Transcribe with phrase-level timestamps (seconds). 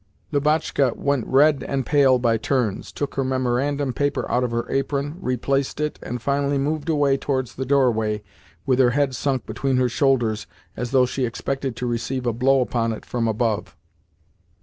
[0.31, 5.17] Lubotshka went red and pale by turns, took her memorandum paper out of her apron,
[5.21, 8.23] replaced it, and finally moved away towards the doorway
[8.65, 12.61] with her head sunk between her shoulders as though she expected to receive a blow
[12.61, 13.77] upon it from above.